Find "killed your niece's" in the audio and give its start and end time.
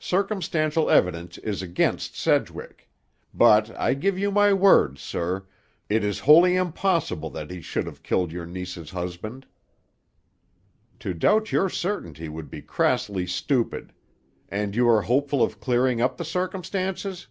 8.02-8.90